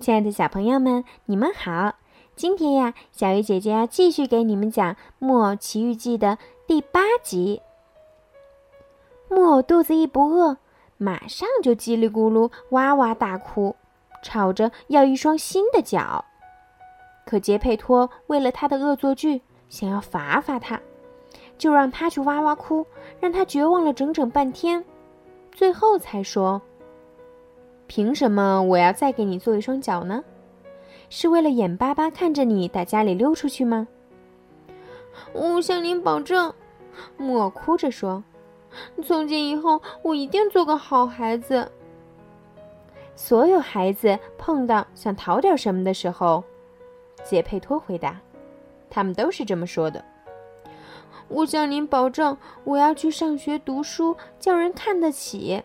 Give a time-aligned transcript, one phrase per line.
[0.00, 1.96] 亲爱的小朋友们，你们好！
[2.34, 7.60] 今天呀，小鱼姐姐要继续给你们讲《木偶奇遇记》的第八集。
[9.28, 10.56] 木偶肚子一不饿，
[10.96, 13.76] 马上就叽里咕噜哇哇大哭，
[14.22, 16.24] 吵着要一双新的脚。
[17.26, 20.80] 可杰佩托为了他的恶作剧，想要罚罚他，
[21.58, 22.86] 就让他去哇哇哭，
[23.20, 24.82] 让他绝望了整整半天，
[25.52, 26.62] 最后才说。
[27.90, 30.22] 凭什么我要再给你做一双脚呢？
[31.08, 33.88] 是为了眼巴巴看着你打家里溜出去吗？
[35.32, 36.54] 我向您保证，
[37.16, 38.22] 木偶哭着说
[39.02, 41.68] ：“从今以后，我一定做个好孩子。”
[43.16, 46.44] 所有孩子碰到想讨点什么的时候，
[47.24, 48.20] 杰佩托回答
[48.88, 50.04] ：“他们都是这么说的。”
[51.26, 55.60] 我向您保证，我要去上学读书，叫人看得起。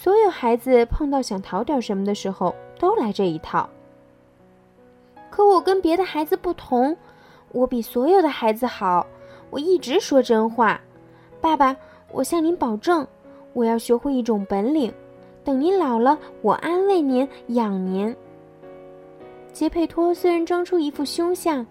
[0.00, 3.68] 所有孩子碰到想讨点什么的时候，都来这一套。
[5.28, 6.96] 可我跟别的孩子不同，
[7.50, 9.04] 我比所有的孩子好。
[9.50, 10.80] 我一直说真话，
[11.40, 11.76] 爸爸，
[12.12, 13.04] 我向您保证，
[13.54, 14.94] 我要学会一种本领。
[15.42, 18.14] 等您老了，我安慰您，养您。
[19.52, 21.66] 杰佩托虽然装出一副凶相，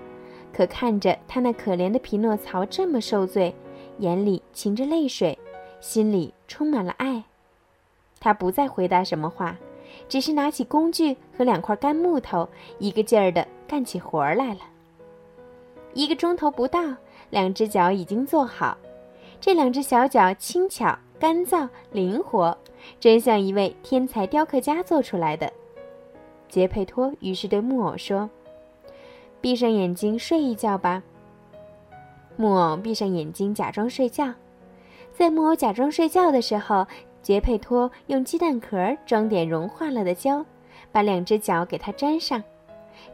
[0.51, 3.55] 可看着他那可怜的匹诺曹这么受罪，
[3.99, 5.39] 眼里噙着泪水，
[5.79, 7.23] 心里充满了爱。
[8.19, 9.55] 他不再回答什么话，
[10.09, 12.47] 只是拿起工具和两块干木头，
[12.79, 14.61] 一个劲儿地干起活来了。
[15.93, 16.81] 一个钟头不到，
[17.29, 18.77] 两只脚已经做好。
[19.39, 22.57] 这两只小脚轻巧、干燥、灵活，
[22.99, 25.51] 真像一位天才雕刻家做出来的。
[26.49, 28.29] 杰佩托于是对木偶说
[29.41, 31.03] ：“闭上眼睛睡一觉吧。”
[32.35, 34.33] 木偶闭上眼睛，假装睡觉。
[35.13, 36.87] 在木偶假装睡觉的时候。
[37.21, 40.45] 杰佩托用鸡蛋壳装点融化了的胶，
[40.91, 42.41] 把两只脚给它粘上，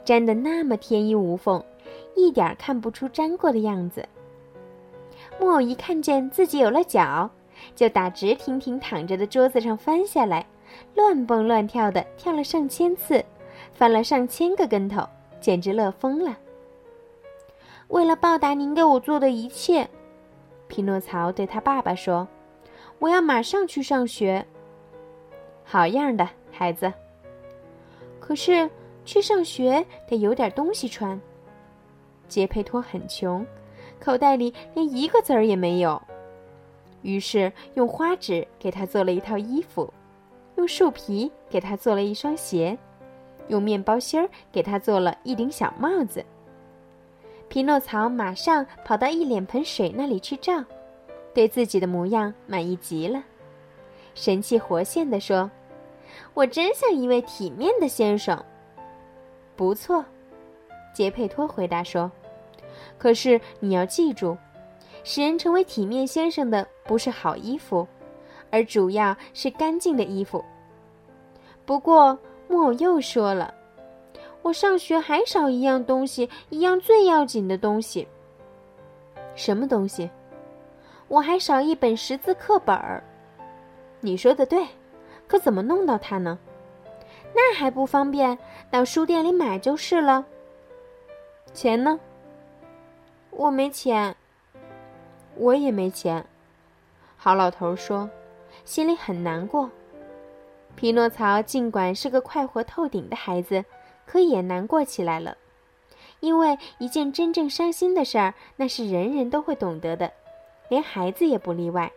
[0.06, 1.64] 粘得那么天衣无缝，
[2.16, 4.08] 一点看不出粘过的样子。
[5.40, 7.30] 木偶一看见自己有了脚，
[7.76, 10.46] 就打直挺挺躺着的桌子上翻下来，
[10.94, 13.24] 乱蹦乱跳的跳了上千次，
[13.74, 15.08] 翻了上千个跟头，
[15.42, 16.38] 简直乐疯了。
[17.88, 19.90] 为了报答您给我做的一切，
[20.68, 22.28] 匹诺曹对他爸爸说。
[23.00, 24.46] 我要马上去上学。
[25.64, 26.92] 好样的，孩子。
[28.20, 28.70] 可是
[29.04, 31.20] 去上学得有点东西穿。
[32.28, 33.46] 杰佩托很穷，
[34.00, 36.02] 口袋里连一个子儿也没有。
[37.02, 39.94] 于是用花纸给他做了一套衣服，
[40.56, 42.78] 用树皮给他做了一双鞋，
[43.50, 46.24] 用面包芯儿给他做了一顶小帽子。
[47.50, 50.64] 匹诺曹马上跑到一脸盆水那里去照。
[51.34, 53.24] 对自己的模样满意极了，
[54.14, 55.50] 神气活现地说
[56.34, 58.42] ：“我真像一位体面的先生。”
[59.56, 60.04] 不错，
[60.94, 62.12] 杰佩托回答说
[62.98, 64.38] ：“可是你要记住，
[65.04, 67.88] 使人成为体面先生的不是好衣服，
[68.52, 70.44] 而主要是干净的衣服。”
[71.66, 72.18] 不过
[72.48, 73.54] 木偶又说了
[74.44, 78.08] ：“我上学还少一样东西，一样最要紧的东西。
[79.36, 80.10] 什么东西？”
[81.14, 83.04] 我还少一本识字课本儿，
[84.00, 84.66] 你说的对，
[85.28, 86.40] 可怎么弄到它呢？
[87.36, 88.36] 那还不方便，
[88.72, 90.26] 到书店里买就是了。
[91.54, 92.00] 钱呢？
[93.30, 94.16] 我没钱，
[95.36, 96.26] 我也没钱。
[97.16, 98.10] 好老头说，
[98.66, 99.70] 心里很难过。
[100.76, 103.64] 匹诺曹尽管是个快活透顶的孩子，
[104.08, 105.38] 可也难过起来了，
[106.22, 110.12] 因为一件真正伤心的事儿，那是人人都会懂得的。
[110.74, 111.92] 连孩子也不例外。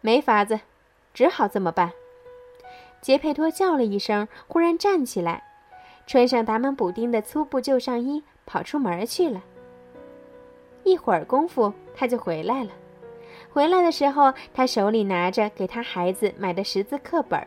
[0.00, 0.60] 没法子，
[1.12, 1.90] 只好这么办。
[3.00, 5.42] 杰佩托叫了一声，忽然站起来，
[6.06, 9.42] 穿上打满补丁的粗布旧上衣，跑出门去了。
[10.84, 12.70] 一会儿功夫，他就回来了。
[13.52, 17.44] 回来的时候，他手里拿着给他孩子买的识字课本，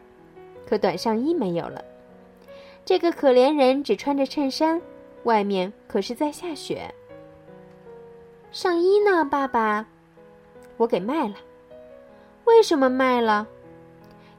[0.68, 1.82] 可短上衣没有了。
[2.84, 4.82] 这个可怜人只穿着衬衫，
[5.24, 6.94] 外面可是在下雪。
[8.58, 9.86] 上衣呢，爸爸？
[10.78, 11.36] 我给卖了。
[12.46, 13.48] 为什么卖了？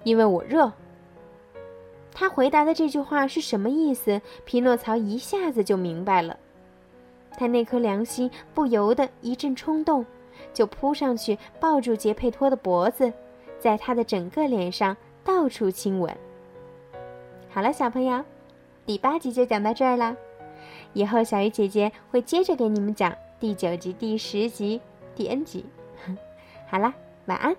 [0.03, 0.73] 因为我热。
[2.13, 4.21] 他回答的这句话是什么意思？
[4.45, 6.37] 匹诺曹一下子就明白了。
[7.37, 10.05] 他那颗良心不由得一阵冲动，
[10.53, 13.13] 就扑上去抱住杰佩托的脖子，
[13.61, 16.13] 在他的整个脸上到处亲吻。
[17.51, 18.25] 好了，小朋友，
[18.85, 20.17] 第八集就讲到这儿啦。
[20.93, 23.15] 以后小鱼姐姐会接着给你们讲。
[23.41, 24.81] 第九集、第十集、
[25.15, 25.65] 第 N 集，
[26.69, 26.93] 好啦，
[27.27, 27.57] 晚安。